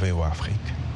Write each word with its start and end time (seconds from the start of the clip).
VOA 0.00 0.28
Afrique. 0.28 0.89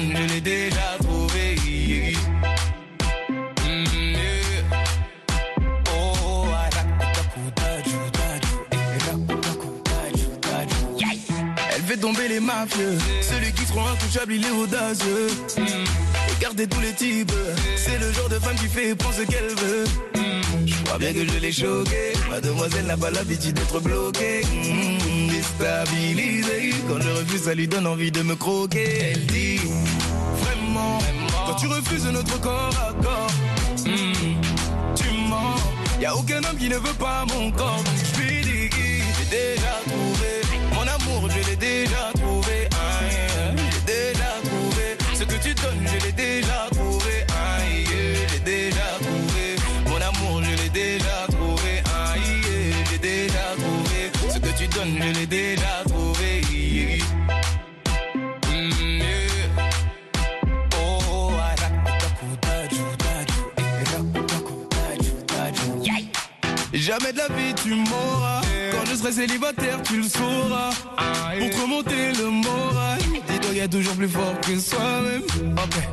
Donnes, 0.00 0.16
je 0.16 0.34
l'ai 0.34 0.40
déjà 0.40 0.96
trouvé. 1.00 1.56
Mm, 3.64 4.16
Elle 11.72 11.82
fait 11.82 11.96
tomber 11.96 12.28
les 12.28 12.40
mafieux, 12.40 12.98
celui 13.20 13.52
qui 13.52 13.64
se 13.64 13.70
croit 13.70 13.90
intouchable, 13.90 14.34
il 14.34 14.44
est 14.44 14.50
audacieux. 14.50 15.28
Regardez 16.36 16.66
tous 16.66 16.80
les 16.80 16.92
types, 16.92 17.32
c'est 17.76 17.98
le 17.98 18.12
genre 18.12 18.28
de 18.28 18.38
femme 18.38 18.56
qui 18.56 18.66
fait 18.66 18.94
prendre 18.94 19.14
ce 19.14 19.22
qu'elle 19.22 19.54
veut. 19.56 19.84
Je 20.66 20.84
crois 20.84 20.98
bien 20.98 21.12
que 21.12 21.26
je 21.26 21.38
l'ai 21.38 21.52
choquée, 21.52 22.12
mademoiselle 22.30 22.86
n'a 22.86 22.96
pas 22.96 23.10
l'habitude 23.10 23.54
d'être 23.54 23.80
bloquée. 23.80 24.42
Déstabilisée, 25.58 26.74
quand 26.88 27.00
je 27.00 27.08
refuse, 27.10 27.42
ça 27.42 27.54
lui 27.54 27.66
donne 27.66 27.86
envie 27.86 28.10
de 28.10 28.22
me 28.22 28.34
croquer. 28.34 29.12
Elle 29.12 29.26
dit, 29.26 29.58
vraiment, 30.40 30.98
quand 31.46 31.54
tu 31.54 31.66
refuses 31.66 32.06
notre 32.06 32.40
corps 32.40 32.74
à 32.78 32.92
corps, 33.02 33.30
mmh, 33.86 34.94
tu 34.94 35.04
mens. 35.28 35.56
Y 36.00 36.06
a 36.06 36.16
aucun 36.16 36.38
homme 36.38 36.56
qui 36.58 36.68
ne 36.68 36.76
veut 36.76 36.94
pas 36.98 37.24
mon 37.26 37.50
corps, 37.50 37.82
je 38.14 38.22
j'ai 38.22 39.26
déjà 39.30 39.74
trouvé 39.86 40.40
mon 40.72 40.82
amour, 40.82 41.28
je 41.30 41.50
l'ai 41.50 41.56
déjà 41.56 42.10
trouvé. 42.14 42.68
J'ai 43.72 43.92
déjà 43.92 44.30
trouvé 44.44 44.96
ce 45.14 45.24
que 45.24 45.42
tu 45.42 45.54
donnes, 45.54 45.86
je 45.86 46.06
l'ai 46.06 46.12
déjà 46.12 46.49
Jamais 67.00 67.12
de 67.12 67.18
la 67.18 67.28
vie 67.28 67.54
tu 67.54 67.74
m'auras. 67.74 68.40
Quand 68.72 68.84
je 68.90 68.94
serai 68.96 69.12
célibataire, 69.12 69.80
tu 69.82 69.98
le 69.98 70.08
sauras. 70.08 70.70
Pour 71.38 71.50
te 71.50 71.60
remonter 71.60 72.12
le 72.12 72.28
moral, 72.30 72.98
dis-toi, 73.28 73.54
y 73.54 73.60
a 73.60 73.68
toujours 73.68 73.94
plus 73.94 74.08
fort 74.08 74.38
que 74.42 74.58
soi-même. 74.58 75.22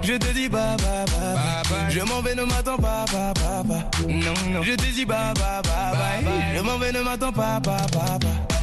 Je 0.01 0.13
te 0.13 0.33
dis 0.33 0.49
bye 0.49 0.75
bye 0.77 1.05
bye. 1.05 1.35
bye. 1.69 1.89
Je 1.89 2.01
m'en 2.01 2.21
vais, 2.21 2.35
ne 2.35 2.43
m'attends 2.43 2.77
pas, 2.77 3.05
pas, 3.11 3.33
pas, 3.33 3.63
pas. 3.63 3.89
Non, 4.07 4.33
non. 4.51 4.63
Je 4.63 4.73
te 4.73 4.85
dis 4.93 5.05
bye 5.05 5.33
bye 5.35 5.61
bye. 5.63 6.23
bye. 6.23 6.55
Je 6.55 6.61
m'en 6.61 6.77
vais, 6.77 6.91
ne 6.91 7.01
m'attends 7.01 7.31
pas, 7.31 7.59
pas, 7.61 7.85
pas, 7.91 8.19
pas. 8.19 8.57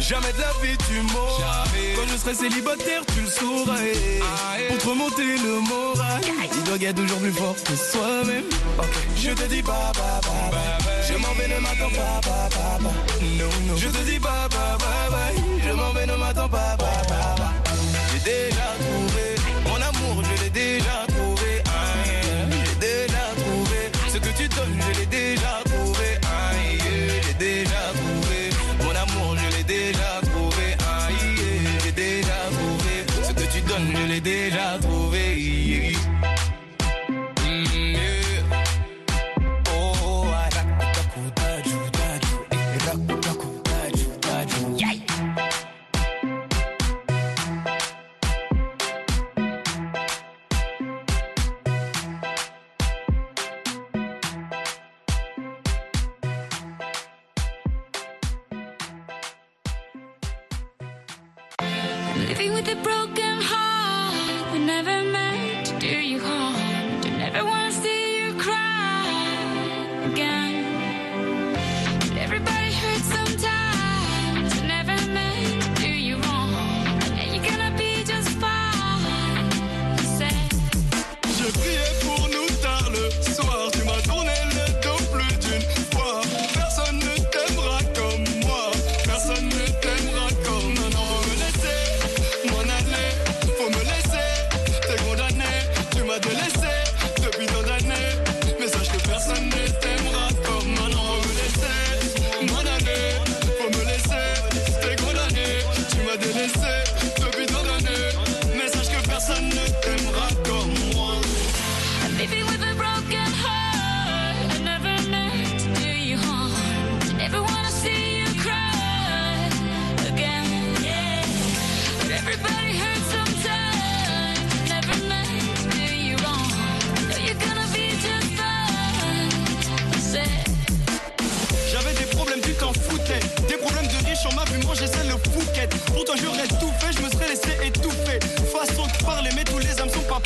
Jamais 0.00 0.32
de 0.32 0.40
la 0.40 0.52
vie 0.66 0.76
tu 0.88 1.00
m'auras. 1.12 1.64
Quand 1.96 2.12
je 2.12 2.16
serai 2.16 2.34
célibataire, 2.34 3.02
tu 3.14 3.20
le 3.20 3.28
sauras. 3.28 3.78
Pour 4.68 4.78
te 4.78 4.88
remonter 4.88 5.36
le 5.36 5.60
moral, 5.60 6.20
dis-toi, 6.52 6.76
y 6.80 6.86
a 6.86 6.92
toujours 6.92 7.18
plus 7.18 7.32
fort 7.32 7.54
que 7.62 7.76
soi-même. 7.76 8.44
Je 9.16 9.30
te 9.30 9.44
dis 9.48 9.62
bye 9.62 9.72
bye 9.72 9.92
bye. 9.94 10.02
bye. 10.02 10.13
Non. 13.38 13.76
Je 13.76 13.88
te 13.88 14.04
dis 14.04 14.18
bye 14.18 14.53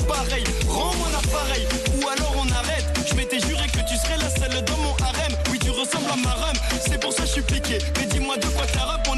pas 0.06 0.14
pareils. 0.14 0.44
Rends-moi 0.68 1.08
l'appareil, 1.12 1.66
ou 1.96 2.08
alors 2.08 2.34
on 2.36 2.50
arrête. 2.52 2.84
Je 3.06 3.14
m'étais 3.14 3.40
juré 3.40 3.66
que 3.68 3.80
tu 3.88 3.96
serais 3.96 4.18
la 4.18 4.30
seule 4.30 4.62
dans 4.64 4.76
mon 4.78 4.94
harem. 5.02 5.32
Oui, 5.50 5.58
tu 5.58 5.70
ressembles 5.70 6.10
à 6.12 6.16
ma 6.16 6.34
rhum, 6.34 6.56
c'est 6.86 7.00
pour 7.00 7.12
ça 7.12 7.24
je 7.24 7.32
suis 7.32 7.42
piqué. 7.42 7.78
Mais 7.98 8.06
dis-moi 8.06 8.36
de 8.36 8.46
quoi 8.46 8.66
t'as 8.72 8.84
rap, 8.84 9.08
on 9.10 9.17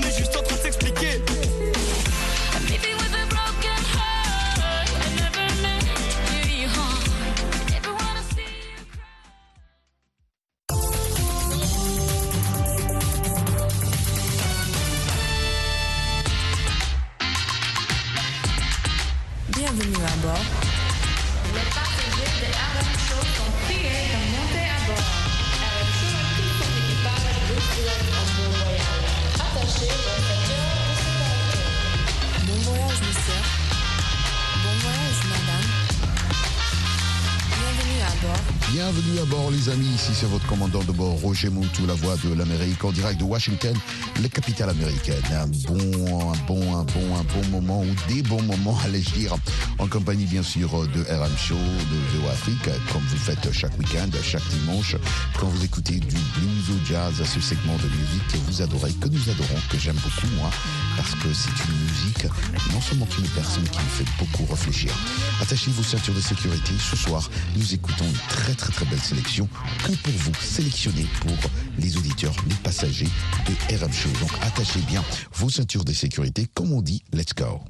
Roger 41.41 41.55
Moutou, 41.55 41.87
la 41.87 41.95
voix 41.95 42.17
de 42.23 42.35
l'Amérique 42.35 42.85
en 42.85 42.93
direct 42.93 43.19
de 43.19 43.25
Washington, 43.25 43.75
la 44.23 44.29
capitale 44.29 44.71
américaine. 44.71 45.23
Un 45.33 45.47
bon, 45.47 46.31
un 46.31 46.37
bon, 46.47 46.77
un 46.77 46.85
bon, 46.85 47.17
un 47.17 47.25
bon 47.25 47.49
moment 47.51 47.83
ou 47.83 48.13
des 48.13 48.23
bons 48.23 48.43
moments, 48.43 48.79
allais-je 48.85 49.11
dire, 49.11 49.35
en 49.79 49.87
compagnie 49.87 50.27
bien 50.27 50.43
sûr 50.43 50.71
de 50.89 51.03
RM 51.03 51.37
Show, 51.39 51.55
de 51.55 52.19
VO 52.19 52.29
Afrique, 52.29 52.69
comme 52.93 53.03
vous 53.03 53.17
faites 53.17 53.51
chaque 53.53 53.77
week-end, 53.79 54.11
chaque 54.23 54.47
dimanche, 54.49 54.97
quand 55.39 55.47
vous 55.47 55.65
écoutez 55.65 56.01
du 56.01 56.17
blues 56.17 56.71
ou 56.71 56.87
jazz, 56.87 57.15
ce 57.17 57.41
segment 57.41 57.77
de 57.77 57.89
musique 57.89 58.29
que 58.33 58.37
vous 58.47 58.63
adorez, 58.63 58.93
que 58.93 59.09
nous 59.09 59.31
adorons, 59.31 59.61
que 59.71 59.79
j'aime 59.79 59.97
beaucoup 59.97 60.35
moi, 60.37 60.51
parce 60.97 61.15
que 61.15 61.33
c'est 61.33 61.65
une 61.69 61.79
musique, 61.85 62.27
non 62.73 62.81
seulement 62.81 63.09
une 63.19 63.29
personne 63.29 63.65
qui 63.65 63.79
me 63.79 64.05
fait 64.05 64.11
beaucoup 64.19 64.45
réfléchir. 64.51 64.93
Attachez 65.41 65.71
vos 65.71 65.83
ceintures 65.83 66.15
de 66.15 66.21
sécurité, 66.21 66.73
ce 66.79 66.97
soir, 66.97 67.31
nous 67.57 67.75
écoutons 67.75 68.05
une 68.05 68.29
très 68.29 68.55
très 68.55 68.73
très 68.73 68.85
belle 68.85 69.01
sélection 69.01 69.49
que 69.85 69.93
pour 69.93 70.13
vous, 70.19 70.33
sélectionnée 70.43 71.07
pour 71.21 71.51
les 71.79 71.97
auditeurs, 71.97 72.35
les 72.49 72.55
passagers 72.57 73.09
de 73.47 73.77
RM 73.77 73.93
Show. 73.93 74.10
Donc 74.19 74.31
attachez 74.43 74.81
bien 74.81 75.03
vos 75.33 75.51
ceintures 75.51 75.85
de 75.85 75.93
sécurité, 75.93 76.47
comme 76.53 76.73
on 76.73 76.83
dit, 76.83 77.03
let's 77.13 77.35
go. 77.35 77.61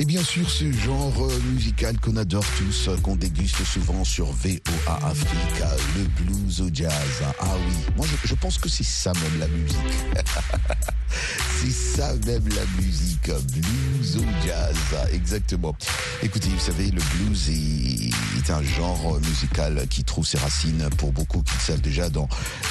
Et 0.00 0.06
bien 0.06 0.24
sûr, 0.24 0.48
ce 0.48 0.72
genre 0.72 1.12
euh, 1.20 1.40
musical 1.52 2.00
qu'on 2.00 2.16
adore 2.16 2.46
tous, 2.56 2.88
euh, 2.88 2.96
qu'on 3.02 3.16
déguste 3.16 3.62
souvent 3.64 4.02
sur 4.02 4.24
VOA 4.24 4.64
euh, 4.88 5.76
le 5.94 6.24
blues 6.24 6.62
au 6.62 6.70
jazz. 6.72 6.90
Ah 7.38 7.54
oui, 7.68 7.74
moi 7.98 8.06
je, 8.24 8.34
pense 8.34 8.56
que 8.56 8.70
c'est 8.70 8.82
ça 8.82 9.12
même 9.12 9.40
la 9.40 9.48
musique. 9.48 9.76
c'est 11.60 11.70
ça 11.70 12.14
même 12.24 12.48
la 12.48 12.82
musique, 12.82 13.30
blues 13.52 14.16
au 14.16 14.46
jazz, 14.46 14.74
exactement. 15.12 15.76
Écoutez, 16.22 16.48
vous 16.48 16.58
savez, 16.58 16.90
le 16.90 17.02
blues 17.16 17.50
est, 17.50 18.10
est 18.38 18.50
un 18.50 18.62
genre 18.62 19.20
musical 19.20 19.86
qui 19.88 20.02
trouve 20.04 20.26
ses 20.26 20.38
racines 20.38 20.88
pour 20.96 21.12
beaucoup 21.12 21.42
qui 21.42 21.54
le 21.54 21.60
savent 21.60 21.80
déjà 21.80 22.08
dans 22.08 22.28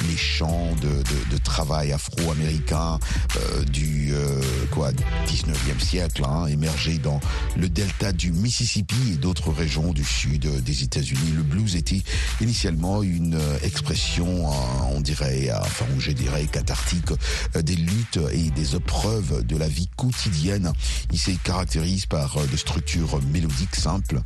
les 0.08 0.16
chants 0.16 0.74
de, 0.82 1.38
travail 1.38 1.92
afro-américain 1.92 2.98
euh, 3.36 3.64
du 3.64 4.12
euh, 4.12 4.40
quoi 4.70 4.90
19e 5.26 5.80
siècle, 5.80 6.22
hein, 6.24 6.46
émergé 6.46 6.98
dans 6.98 7.19
le 7.56 7.68
delta 7.68 8.12
du 8.12 8.32
Mississippi 8.32 9.12
et 9.12 9.16
d'autres 9.16 9.50
régions 9.50 9.92
du 9.92 10.04
sud 10.04 10.46
des 10.62 10.82
États-Unis. 10.82 11.32
Le 11.34 11.42
blues 11.42 11.76
était 11.76 12.02
initialement 12.40 13.02
une 13.02 13.38
expression, 13.62 14.50
euh, 14.50 14.54
on 14.92 15.00
dirait, 15.00 15.50
euh, 15.50 15.58
enfin, 15.60 15.86
je 15.98 16.12
dirais, 16.12 16.46
cathartique 16.46 17.12
euh, 17.56 17.62
des 17.62 17.76
luttes 17.76 18.18
et 18.32 18.50
des 18.50 18.76
épreuves 18.76 19.44
de 19.44 19.56
la 19.56 19.68
vie 19.68 19.88
quotidienne. 19.96 20.72
Il 21.12 21.18
se 21.18 21.30
caractérise 21.42 22.06
par 22.06 22.36
des 22.46 22.56
structures 22.56 23.20
mélodiques 23.32 23.76
simples, 23.76 24.20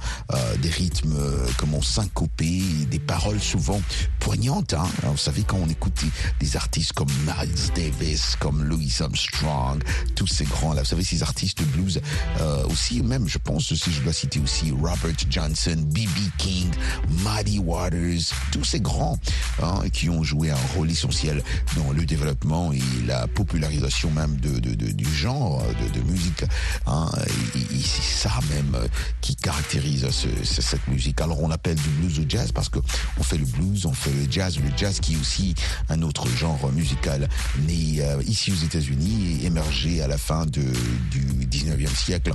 des 0.60 0.70
rythmes, 0.70 1.16
comment 1.56 1.82
syncopés, 1.82 2.62
des 2.90 2.98
paroles 2.98 3.40
souvent 3.40 3.80
poignantes. 4.20 4.74
Hein. 4.74 4.86
Vous 5.04 5.16
savez, 5.16 5.42
quand 5.42 5.58
on 5.58 5.68
écoute 5.68 6.04
des, 6.40 6.56
artistes 6.56 6.92
comme 6.92 7.10
Miles 7.26 7.72
Davis, 7.74 8.36
comme 8.38 8.64
Louis 8.64 8.92
Armstrong, 9.00 9.82
tous 10.14 10.26
ces 10.26 10.44
grands-là, 10.44 10.82
vous 10.82 10.88
savez, 10.88 11.04
ces 11.04 11.22
artistes 11.22 11.58
de 11.58 11.64
blues, 11.64 12.00
aussi 12.66 12.83
même, 13.02 13.26
je 13.28 13.38
pense, 13.38 13.72
si 13.74 13.92
je 13.92 14.00
dois 14.02 14.12
citer 14.12 14.40
aussi 14.40 14.70
Robert 14.70 15.14
Johnson, 15.30 15.76
B.B. 15.76 16.18
King, 16.38 16.70
Muddy 17.24 17.58
Waters, 17.58 18.20
tous 18.52 18.64
ces 18.64 18.80
grands 18.80 19.18
hein, 19.62 19.80
qui 19.92 20.08
ont 20.10 20.22
joué 20.22 20.50
un 20.50 20.58
rôle 20.76 20.90
essentiel 20.90 21.42
dans 21.76 21.92
le 21.92 22.04
développement 22.04 22.72
et 22.72 22.80
la 23.06 23.26
popularisation 23.28 24.10
même 24.10 24.36
de, 24.36 24.58
de- 24.58 24.74
de- 24.74 24.92
du 24.92 25.04
genre 25.14 25.62
de, 25.82 25.98
de 26.00 26.04
musique. 26.10 26.44
Hein, 26.86 27.10
et, 27.56 27.58
et 27.76 27.80
c'est 27.82 28.28
ça 28.28 28.32
même 28.50 28.74
euh, 28.74 28.86
qui 29.20 29.36
caractérise 29.36 30.08
ce- 30.10 30.60
cette 30.60 30.86
musique. 30.88 31.20
Alors 31.20 31.42
on 31.42 31.50
appelle 31.50 31.76
du 31.76 31.88
blues 32.00 32.18
au 32.20 32.24
jazz 32.28 32.52
parce 32.52 32.68
que 32.68 32.78
on 33.18 33.22
fait 33.22 33.38
le 33.38 33.46
blues, 33.46 33.86
on 33.86 33.92
fait 33.92 34.10
le 34.12 34.30
jazz, 34.30 34.58
le 34.58 34.70
jazz 34.76 35.00
qui 35.00 35.14
est 35.14 35.16
aussi 35.18 35.54
un 35.88 36.02
autre 36.02 36.28
genre 36.36 36.70
musical 36.72 37.28
né 37.66 37.96
euh, 38.00 38.22
ici 38.26 38.52
aux 38.52 38.64
États-Unis 38.64 39.38
et 39.42 39.46
émergé 39.46 40.02
à 40.02 40.08
la 40.08 40.18
fin 40.18 40.46
de, 40.46 40.62
du 41.10 41.20
19e 41.46 41.94
siècle 41.94 42.32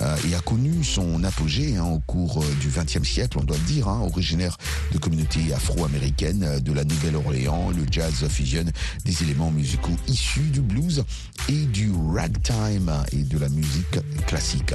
euh, 0.00 0.16
et 0.28 0.34
a 0.34 0.40
connu 0.40 0.84
son 0.84 1.24
apogée 1.24 1.76
hein, 1.76 1.84
au 1.84 1.98
cours 2.00 2.42
euh, 2.42 2.54
du 2.60 2.68
20e 2.68 3.04
siècle, 3.04 3.38
on 3.38 3.44
doit 3.44 3.56
le 3.56 3.64
dire, 3.64 3.88
hein, 3.88 4.00
originaire 4.02 4.56
de 4.92 4.98
communautés 4.98 5.52
afro-américaines 5.54 6.44
euh, 6.44 6.60
de 6.60 6.72
la 6.72 6.84
Nouvelle-Orléans. 6.84 7.70
Le 7.70 7.84
jazz 7.90 8.26
fusionne 8.28 8.70
des 9.04 9.22
éléments 9.22 9.50
musicaux 9.50 9.96
issus 10.06 10.50
du 10.52 10.60
blues 10.60 11.04
et 11.48 11.66
du 11.66 11.90
ragtime 12.14 12.92
et 13.12 13.24
de 13.24 13.38
la 13.38 13.48
musique 13.48 13.98
classique. 14.26 14.74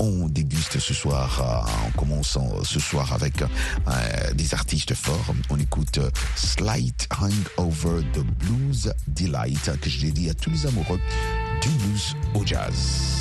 On 0.00 0.28
déguste 0.28 0.78
ce 0.78 0.94
soir, 0.94 1.40
euh, 1.40 1.86
en 1.86 1.90
commençant 1.98 2.64
ce 2.64 2.80
soir 2.80 3.12
avec 3.12 3.42
euh, 3.42 4.34
des 4.34 4.54
artistes 4.54 4.94
forts. 4.94 5.34
On 5.50 5.58
écoute 5.58 5.98
euh, 5.98 6.10
Slight 6.36 7.08
Hangover 7.20 8.04
de 8.14 8.22
Blues 8.22 8.92
Delight 9.08 9.70
que 9.80 9.90
je 9.90 10.00
dédie 10.00 10.30
à 10.30 10.34
tous 10.34 10.50
les 10.50 10.66
amoureux 10.66 11.00
du 11.62 11.68
blues 11.68 12.14
au 12.34 12.46
jazz. 12.46 13.18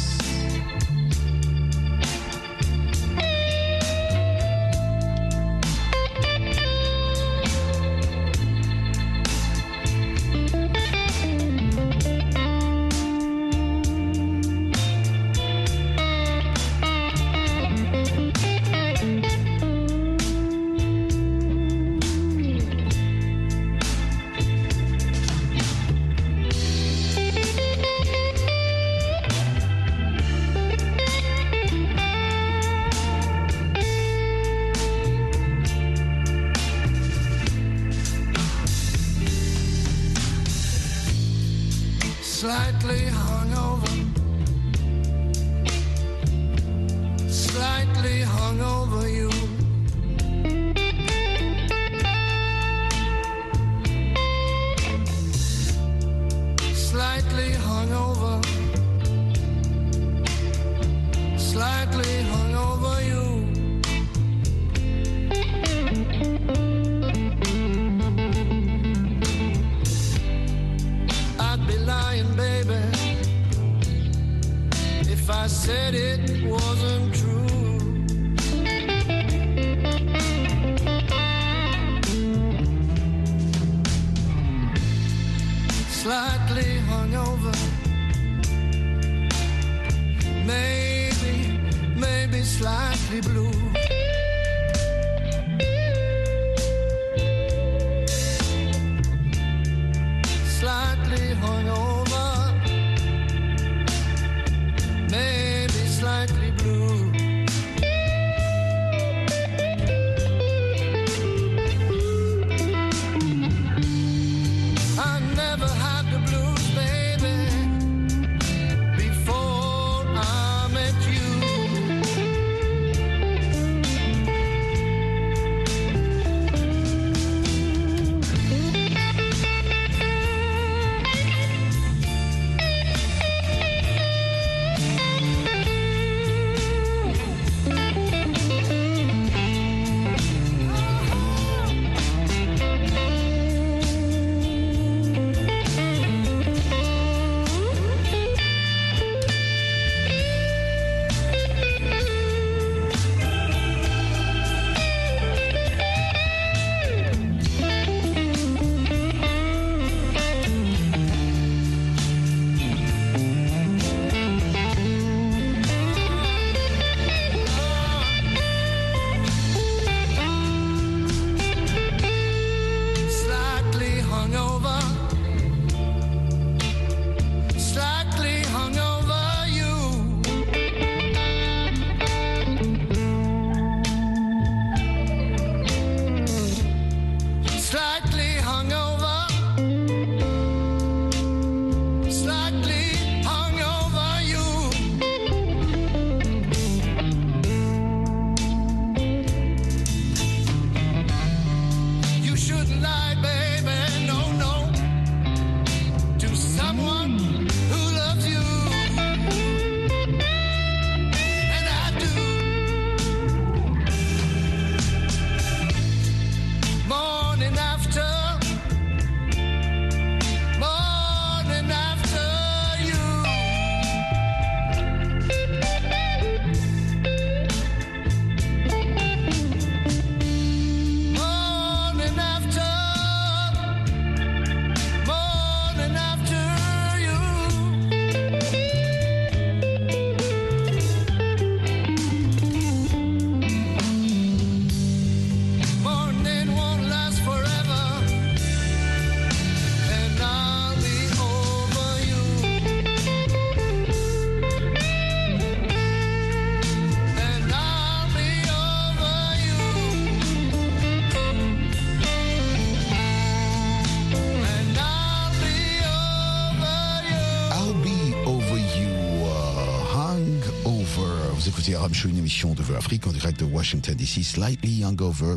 Émission 272.27 272.53
de 272.55 272.75
Afrique 272.75 273.07
en 273.07 273.13
direct 273.13 273.39
de 273.39 273.46
Washington 273.46 273.96
DC, 273.96 274.22
Slightly 274.22 274.84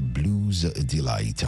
Blues 0.02 0.72
Delight. 0.90 1.46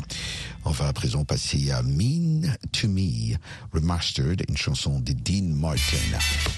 On 0.64 0.70
va 0.70 0.86
à 0.86 0.92
présent 0.92 1.24
passer 1.24 1.72
à 1.72 1.82
Mean 1.82 2.42
to 2.70 2.86
Me, 2.86 3.34
Remastered, 3.72 4.44
une 4.48 4.56
chanson 4.56 5.00
de 5.00 5.12
Dean 5.12 5.52
Martin. 5.56 5.96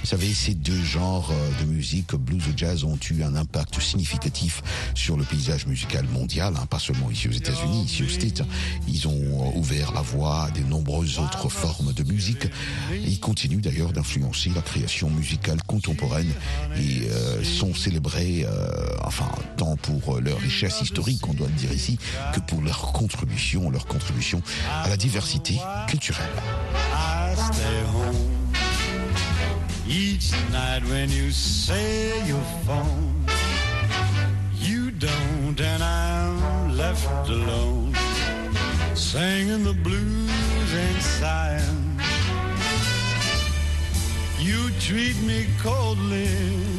Vous 0.03 0.07
savez, 0.07 0.35
ces 0.35 0.53
deux 0.53 0.83
genres 0.83 1.31
euh, 1.33 1.63
de 1.63 1.67
musique, 1.67 2.15
blues 2.15 2.43
et 2.49 2.59
jazz, 2.59 2.85
ont 2.85 2.99
eu 3.11 3.23
un 3.23 3.35
impact 3.37 3.81
significatif 3.81 4.63
sur 4.95 5.17
le 5.17 5.25
paysage 5.25 5.67
musical 5.67 6.05
mondial, 6.09 6.53
hein, 6.55 6.67
pas 6.67 6.79
seulement 6.79 7.11
ici 7.11 7.29
aux 7.29 7.33
États-Unis, 7.33 7.85
ici 7.85 8.03
aux 8.03 8.09
States. 8.09 8.43
Ils 8.87 9.09
ont 9.09 9.13
euh, 9.13 9.59
ouvert 9.59 9.93
la 9.93 10.03
voie 10.03 10.45
à 10.45 10.51
de 10.51 10.61
nombreuses 10.61 11.19
autres 11.19 11.49
formes 11.49 11.95
de 11.95 12.03
musique 12.03 12.47
ils 12.93 13.21
continuent 13.21 13.61
d'ailleurs 13.61 13.93
d'influencer 13.93 14.51
la 14.55 14.61
création 14.61 15.09
musicale 15.09 15.63
contemporaine 15.67 16.33
et 16.77 17.09
euh, 17.11 17.43
sont 17.43 17.75
célébrés, 17.75 18.45
enfin, 19.03 19.31
tant 19.57 19.77
pour 19.77 20.21
leur 20.21 20.39
richesse 20.39 20.81
historique, 20.81 21.27
on 21.29 21.35
doit 21.35 21.49
le 21.49 21.53
dire 21.55 21.73
ici, 21.73 21.99
que 22.33 22.41
pour 22.41 22.63
leur 22.63 22.93
contribution, 22.93 23.71
leur 23.71 23.87
contribution 23.87 24.43
à 24.85 24.89
la 24.89 24.97
diversité 24.97 25.59
culturelle. 25.89 26.25
I 26.93 27.35
stay 27.37 27.83
home 27.93 28.35
each 29.87 30.33
night 30.51 30.83
when 30.89 31.11
you 31.11 31.31
say 31.31 32.13
your 32.27 32.43
phone. 32.67 33.27
You 34.59 34.91
don't, 34.93 35.61
and 35.61 35.83
I'm 35.83 36.77
left 36.77 37.29
alone, 37.29 37.95
singing 38.95 39.65
the 39.65 39.75
blues 39.75 40.75
and 40.75 41.03
sighing. 41.03 42.01
You 44.41 44.71
treat 44.81 45.17
me 45.23 45.47
coldly 45.63 46.74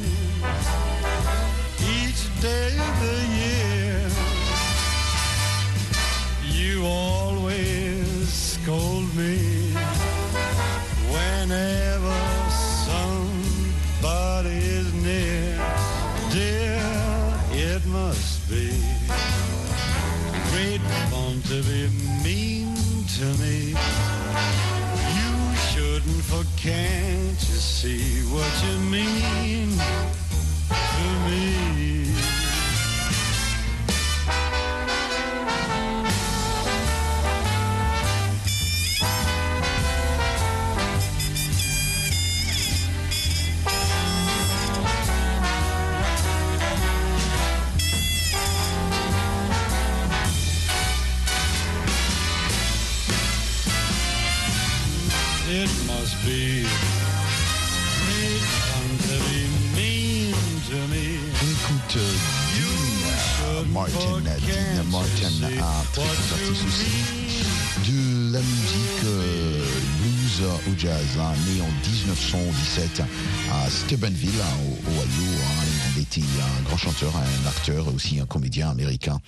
what 28.35 28.63
you 28.65 28.77
mean 28.79 29.34
Martin, 63.85 64.23
Dean 64.23 64.83
Martin, 64.89 65.43
un 65.43 65.83
très 65.93 66.01
artiste 66.01 66.65
aussi 66.67 66.89
de 67.85 68.33
la 68.33 68.39
musique 68.39 69.03
euh, 69.05 69.63
blues 69.99 70.41
au 70.67 70.79
jazz, 70.79 71.05
hein, 71.19 71.33
né 71.45 71.61
en 71.61 71.69
1917 71.87 73.03
à 73.51 73.69
Steubenville, 73.69 74.41
hein, 74.41 74.57
au 74.87 74.91
Ohio. 74.91 75.74
Un 76.21 76.63
grand 76.63 76.77
chanteur, 76.77 77.13
un 77.15 77.47
acteur, 77.47 77.93
aussi 77.93 78.19
un 78.19 78.25
comédien 78.25 78.69
américain. 78.69 79.19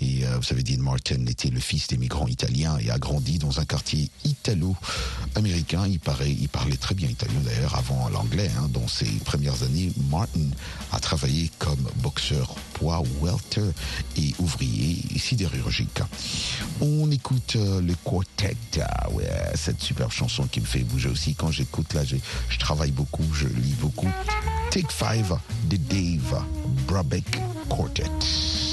Et 0.00 0.24
euh, 0.24 0.36
vous 0.36 0.42
savez, 0.42 0.62
Dean 0.62 0.82
Martin 0.82 1.24
était 1.26 1.50
le 1.50 1.60
fils 1.60 1.86
d'émigrants 1.88 2.26
italiens 2.26 2.78
et 2.78 2.90
a 2.90 2.98
grandi 2.98 3.38
dans 3.38 3.60
un 3.60 3.64
quartier 3.64 4.10
italo-américain. 4.24 5.86
Il, 5.86 5.98
parlait 5.98 6.76
très 6.76 6.94
bien 6.94 7.08
italien 7.08 7.40
d'ailleurs 7.44 7.76
avant 7.76 8.08
l'anglais. 8.08 8.50
hein. 8.58 8.68
Dans 8.72 8.88
ses 8.88 9.06
premières 9.24 9.62
années, 9.62 9.92
Martin 10.10 10.48
a 10.92 11.00
travaillé 11.00 11.50
comme 11.58 11.86
boxeur 11.96 12.54
poids 12.74 13.02
welter 13.20 13.70
et 14.16 14.34
ouvrier 14.38 15.02
sidérurgique. 15.18 16.00
On 16.80 17.10
écoute 17.10 17.54
euh, 17.56 17.80
le 17.80 17.94
quartet, 18.04 18.56
ah 18.82 19.08
cette 19.54 19.80
superbe 19.80 20.12
chanson 20.12 20.46
qui 20.46 20.60
me 20.60 20.66
fait 20.66 20.80
bouger 20.80 21.08
aussi. 21.08 21.34
Quand 21.34 21.50
j'écoute 21.50 21.94
là, 21.94 22.02
je 22.04 22.58
travaille 22.58 22.90
beaucoup, 22.90 23.24
je 23.32 23.46
lis 23.46 23.74
beaucoup. 23.80 24.10
Take 24.70 24.90
Five 24.90 25.28
the 25.68 25.78
Dave 25.78 26.32
Brabeck 26.86 27.24
Quartet. 27.68 28.65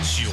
RM 0.00 0.06
Show 0.06 0.30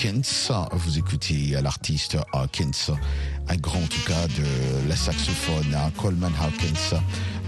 Hawkins, 0.00 0.50
vous 0.72 0.98
écoutez 0.98 1.54
l'artiste 1.62 2.16
Hawkins, 2.32 2.94
un 3.48 3.56
grand 3.56 3.80
en 3.80 3.86
tout 3.86 4.00
cas 4.06 4.26
de 4.28 4.88
la 4.88 4.96
saxophone, 4.96 5.76
Coleman 6.00 6.32
Hawkins, 6.40 6.96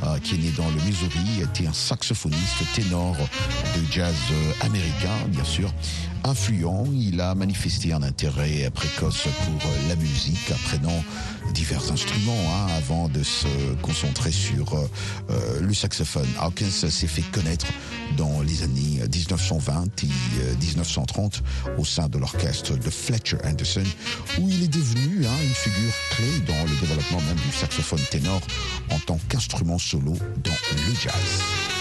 euh, 0.02 0.18
qui 0.18 0.34
est 0.34 0.38
né 0.38 0.50
dans 0.54 0.68
le 0.68 0.74
Missouri, 0.84 1.42
était 1.42 1.66
un 1.66 1.72
saxophoniste 1.72 2.62
ténor 2.74 3.16
de 3.16 3.90
jazz 3.90 4.14
euh, 4.32 4.66
américain, 4.66 5.16
bien 5.28 5.44
sûr, 5.44 5.72
influent. 6.24 6.84
Il 6.92 7.20
a 7.20 7.34
manifesté 7.34 7.92
un 7.92 8.02
intérêt 8.02 8.70
précoce 8.72 9.28
pour 9.44 9.70
euh, 9.70 9.88
la 9.88 9.96
musique, 9.96 10.50
apprenant 10.50 11.02
divers 11.52 11.92
instruments 11.92 12.32
hein, 12.48 12.66
avant 12.76 13.08
de 13.08 13.22
se 13.22 13.48
concentrer 13.82 14.32
sur 14.32 14.74
euh, 14.74 14.90
euh, 15.30 15.60
le 15.60 15.74
saxophone. 15.74 16.26
Hawkins 16.40 16.70
s'est 16.70 17.06
fait 17.06 17.22
connaître 17.22 17.66
dans 18.16 18.40
les 18.42 18.62
années 18.62 19.00
1920 19.12 20.04
et 20.04 20.06
euh, 20.06 20.54
1930 20.60 21.42
au 21.78 21.84
sein 21.84 22.08
de 22.08 22.18
l'orchestre 22.18 22.76
de 22.76 22.90
Fletcher 22.90 23.38
Anderson, 23.44 23.84
où 24.40 24.48
il 24.48 24.64
est 24.64 24.72
devenu 24.72 25.26
hein, 25.26 25.42
une 25.42 25.54
figure 25.54 25.92
clé 26.10 26.40
dans 26.46 26.64
le 26.64 26.80
développement 26.80 27.20
même 27.20 27.36
du 27.36 27.52
saxophone 27.52 28.02
ténor 28.10 28.40
en 28.90 28.98
tant 29.00 29.18
qu'instrument 29.28 29.78
solo 29.78 30.12
dans 30.42 30.50
le 30.50 30.94
jazz. 31.00 31.71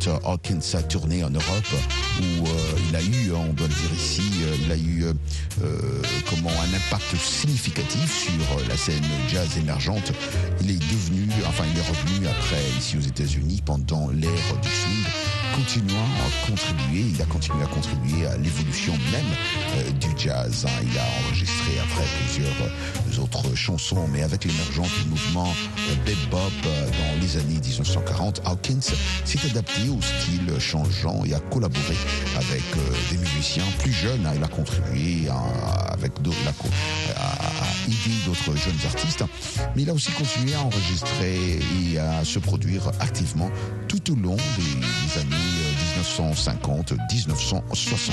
1930, 0.00 0.24
Hawkins 0.24 0.78
a 0.78 0.82
tourné 0.82 1.22
en 1.24 1.30
Europe 1.30 1.74
où 2.20 2.46
euh, 2.46 2.50
il 2.88 2.96
a 2.96 3.02
eu, 3.02 3.32
on 3.32 3.52
doit 3.52 3.66
le 3.68 3.74
dire 3.74 3.92
ici, 3.94 4.22
euh, 4.42 4.56
il 4.64 4.72
a 4.72 4.76
eu 4.76 5.04
euh, 5.04 6.02
comment 6.28 6.50
un 6.50 6.74
impact 6.74 7.16
significatif 7.16 8.10
sur 8.10 8.68
la 8.68 8.76
scène 8.76 9.02
jazz 9.28 9.58
émergente. 9.58 10.12
Il 10.62 10.70
est 10.70 10.78
devenu, 10.78 11.28
enfin 11.46 11.64
il 11.72 11.78
est 11.78 11.88
revenu 11.88 12.26
après 12.28 12.62
ici 12.78 12.96
aux 12.96 13.06
États-Unis 13.06 13.62
pendant 13.64 14.08
l'ère 14.10 14.56
du 14.62 14.68
swing, 14.68 15.04
continuant 15.54 16.08
à 16.26 16.46
contribuer, 16.46 17.04
il 17.14 17.20
a 17.22 17.26
continué 17.26 17.62
à 17.62 17.66
contribuer 17.66 18.26
à 18.26 18.36
l'évolution 18.38 18.92
même 19.12 19.98
du 19.98 20.08
jazz. 20.16 20.66
hein. 20.66 20.82
Il 20.90 20.98
a 20.98 21.04
enregistré 21.26 21.72
après 21.82 22.04
plusieurs 22.20 22.70
autres 23.22 23.54
chansons, 23.54 24.06
mais 24.12 24.22
avec 24.22 24.44
l'émergence 24.44 24.90
du 25.02 25.08
mouvement 25.10 25.52
euh, 25.90 25.94
bebop 26.06 26.38
euh, 26.66 26.86
dans 26.90 27.20
les 27.20 27.36
années 27.36 27.60
1940, 27.60 28.40
Hawkins 28.44 28.80
s'est 29.24 29.38
adapté 29.50 29.88
au 29.88 30.00
style 30.02 30.58
changeant 30.58 31.24
et 31.24 31.34
a 31.34 31.40
collaboré 31.40 31.96
avec 32.36 32.62
euh, 32.76 32.80
des 33.10 33.18
musiciens 33.18 33.64
plus 33.80 33.92
jeunes. 33.92 34.28
Il 34.34 34.42
a 34.44 34.48
contribué 34.48 35.28
à- 35.28 35.92
avec 35.92 36.12
à, 37.16 37.20
à 37.20 37.66
aider 37.86 38.16
d'autres 38.26 38.56
jeunes 38.56 38.78
artistes, 38.86 39.24
mais 39.76 39.82
il 39.82 39.90
a 39.90 39.94
aussi 39.94 40.10
continué 40.12 40.54
à 40.54 40.60
enregistrer 40.62 41.58
et 41.92 41.98
à 41.98 42.24
se 42.24 42.38
produire 42.38 42.88
activement 43.00 43.50
tout 43.88 44.12
au 44.12 44.16
long 44.16 44.36
des, 44.36 45.18
années 45.20 45.30
euh, 45.32 46.12
1950-1960. 46.12 48.12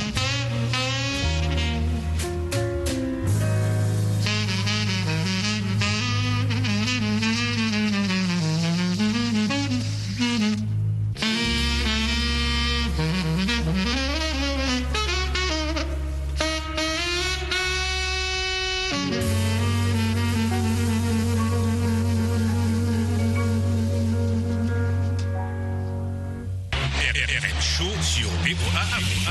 Sur 28.58 28.72
VOA 28.72 28.82
Afrique. 28.82 29.27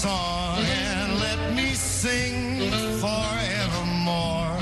Song 0.00 0.56
and 0.64 1.20
let 1.20 1.38
me 1.54 1.74
sing 1.74 2.70
forevermore. 3.04 4.56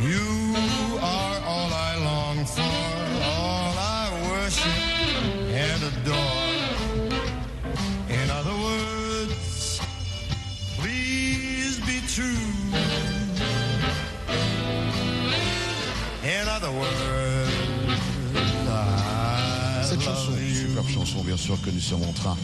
You 0.00 0.56
are 1.02 1.36
all 1.52 1.70
I 1.90 1.92
long 2.10 2.38
for, 2.46 2.78
all 3.36 3.74
I 3.76 4.04
worship 4.30 4.82
and 5.66 5.80
adore. 5.90 6.48
In 8.08 8.30
other 8.30 8.56
words, 8.66 9.80
please 10.80 11.78
be 11.80 12.00
true. 12.16 12.48
In 16.24 16.48
other 16.48 16.72
words, 16.72 17.52
I 18.70 19.82
Cette 19.84 20.00
chanson, 20.00 20.30
love 20.76 20.88
you. 20.88 20.94
chanson 20.94 21.22
bien 21.24 21.36
sûr 21.36 21.60
que 21.60 21.68
nous 21.68 21.80
sommes 21.80 22.04
en 22.04 22.12
train 22.14 22.38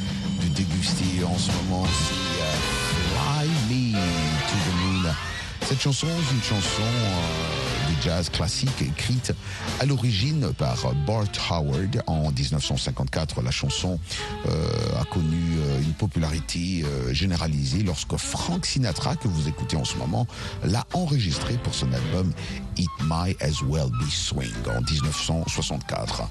déguster 0.58 1.24
en 1.24 1.38
ce 1.38 1.52
moment, 1.52 1.84
c'est 1.86 2.42
euh, 2.42 3.46
Fly 3.46 3.48
Me 3.70 3.92
to 3.92 4.56
the 4.56 5.04
Moon. 5.04 5.14
Cette 5.62 5.80
chanson 5.80 6.06
est 6.08 6.34
une 6.34 6.42
chanson 6.42 6.82
euh, 6.82 7.90
de 7.94 8.02
jazz 8.02 8.28
classique 8.28 8.82
écrite 8.82 9.32
à 9.78 9.86
l'origine 9.86 10.52
par 10.54 10.92
Bart 11.06 11.26
Howard 11.50 12.02
en 12.08 12.32
1954. 12.32 13.40
La 13.42 13.52
chanson 13.52 14.00
euh, 14.48 15.00
a 15.00 15.04
connu 15.04 15.58
une 15.80 15.92
popularité 15.92 16.84
généralisée 17.12 17.82
lorsque 17.82 18.16
Frank 18.16 18.66
Sinatra, 18.66 19.14
que 19.16 19.28
vous 19.28 19.48
écoutez 19.48 19.76
en 19.76 19.84
ce 19.84 19.96
moment, 19.96 20.26
l'a 20.64 20.84
enregistré 20.92 21.54
pour 21.62 21.74
son 21.74 21.92
album 21.92 22.32
It 22.78 22.90
Might 23.02 23.36
As 23.42 23.62
Well 23.62 23.90
Be 23.90 24.08
Swing 24.08 24.52
en 24.68 24.80
1964. 24.80 26.22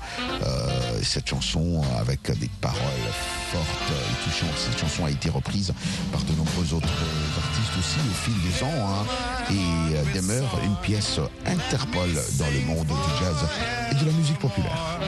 Euh, 0.41 0.99
cette 1.03 1.27
chanson 1.29 1.83
avec 1.99 2.31
des 2.39 2.49
paroles 2.61 2.79
et 3.55 4.23
touchantes. 4.23 4.57
Cette 4.57 4.79
chanson 4.79 5.05
a 5.05 5.11
été 5.11 5.29
reprise 5.29 5.73
par 6.11 6.21
de 6.23 6.33
nombreux 6.33 6.73
autres 6.73 6.87
artistes 7.37 7.77
aussi 7.79 7.99
au 7.99 8.13
fil 8.13 8.33
des 8.41 8.63
ans 8.63 8.89
hein, 8.89 9.05
et 9.51 9.95
euh, 9.95 10.03
demeure 10.13 10.59
une 10.63 10.75
pièce 10.77 11.19
Interpol 11.45 12.09
dans 12.37 12.47
le 12.47 12.61
monde 12.65 12.87
du 12.87 13.23
jazz 13.23 13.47
et 13.91 13.95
de 13.95 14.05
la 14.05 14.11
musique 14.11 14.39
populaire. 14.39 14.99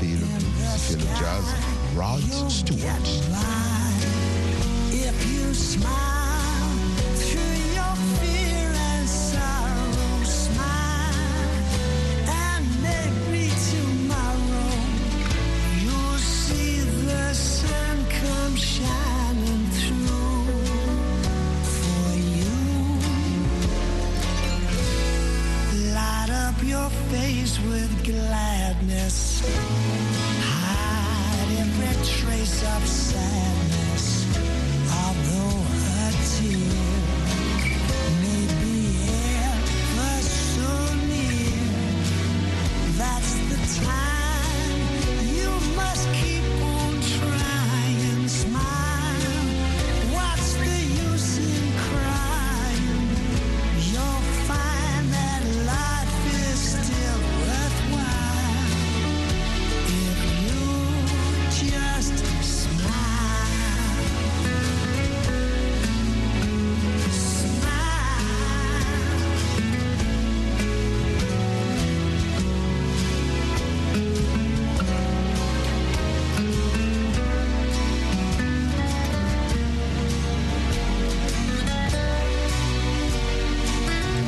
Rock, 0.00 0.08
il 0.08 0.16
fait 0.16 0.20
le 0.20 0.26
blues, 0.26 0.70
il 0.74 0.80
fait 0.80 0.96
le 0.96 1.06
jazz, 1.18 1.44
Rod 1.96 2.50
Stewart. 2.50 3.29
Gladness. 28.80 29.42
Hide 30.40 31.58
every 31.58 32.04
trace 32.04 32.62
of 32.62 32.86
sadness. 32.86 33.59